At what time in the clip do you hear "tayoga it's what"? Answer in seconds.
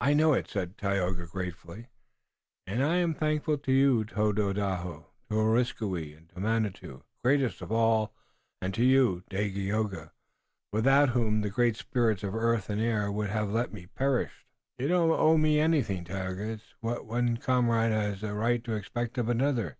16.02-17.06